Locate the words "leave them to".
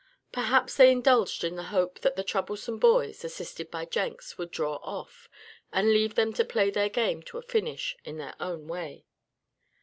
5.93-6.43